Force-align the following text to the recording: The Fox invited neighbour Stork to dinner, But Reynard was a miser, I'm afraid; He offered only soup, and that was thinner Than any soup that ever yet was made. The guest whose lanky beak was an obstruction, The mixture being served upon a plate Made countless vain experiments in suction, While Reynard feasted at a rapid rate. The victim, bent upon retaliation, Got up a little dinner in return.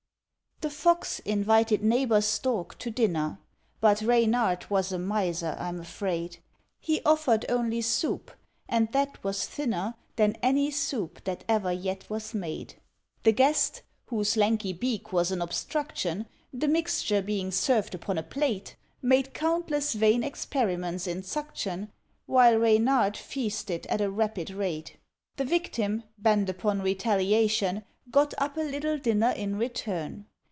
The 0.63 0.69
Fox 0.69 1.17
invited 1.21 1.81
neighbour 1.81 2.21
Stork 2.21 2.77
to 2.77 2.91
dinner, 2.91 3.39
But 3.79 4.03
Reynard 4.03 4.69
was 4.69 4.91
a 4.91 4.99
miser, 4.99 5.55
I'm 5.57 5.79
afraid; 5.79 6.37
He 6.79 7.01
offered 7.03 7.47
only 7.49 7.81
soup, 7.81 8.29
and 8.69 8.87
that 8.91 9.23
was 9.23 9.47
thinner 9.47 9.95
Than 10.17 10.37
any 10.43 10.69
soup 10.69 11.23
that 11.23 11.43
ever 11.49 11.71
yet 11.71 12.07
was 12.11 12.35
made. 12.35 12.75
The 13.23 13.31
guest 13.31 13.81
whose 14.05 14.37
lanky 14.37 14.71
beak 14.71 15.11
was 15.11 15.31
an 15.31 15.41
obstruction, 15.41 16.27
The 16.53 16.67
mixture 16.67 17.23
being 17.23 17.49
served 17.49 17.95
upon 17.95 18.19
a 18.19 18.23
plate 18.23 18.75
Made 19.01 19.33
countless 19.33 19.93
vain 19.93 20.23
experiments 20.23 21.07
in 21.07 21.23
suction, 21.23 21.91
While 22.27 22.57
Reynard 22.59 23.17
feasted 23.17 23.87
at 23.87 23.99
a 23.99 24.11
rapid 24.11 24.51
rate. 24.51 24.97
The 25.37 25.43
victim, 25.45 26.03
bent 26.19 26.49
upon 26.51 26.83
retaliation, 26.83 27.83
Got 28.11 28.35
up 28.37 28.57
a 28.57 28.59
little 28.61 28.99
dinner 28.99 29.31
in 29.31 29.55
return. 29.57 30.27